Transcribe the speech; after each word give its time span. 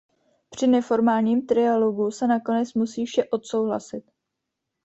Při 0.49 0.67
neformálním 0.67 1.45
trialogu 1.47 2.11
se 2.11 2.27
nakonec 2.27 2.73
musí 2.73 3.05
vše 3.05 3.23
odsouhlasit. 3.29 4.11